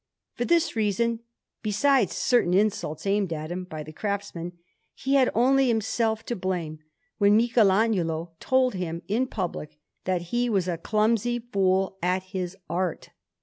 [0.33, 1.19] For this reason,
[1.61, 4.53] besides certain insults aimed at him by the craftsmen,
[4.95, 6.79] he had only himself to blame
[7.19, 13.11] when Michelagnolo told him in public that he was a clumsy fool at his art.